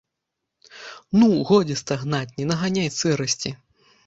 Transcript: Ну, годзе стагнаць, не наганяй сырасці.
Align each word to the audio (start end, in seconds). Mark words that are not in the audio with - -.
Ну, 1.23 1.27
годзе 1.49 1.75
стагнаць, 1.83 2.31
не 2.39 2.49
наганяй 2.53 2.89
сырасці. 2.99 3.55